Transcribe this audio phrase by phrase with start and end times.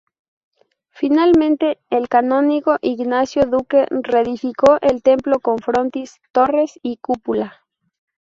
[0.89, 7.61] Finalmente el Canónigo Ignacio Duque reedificó el templo, con frontis, torres y cúpula.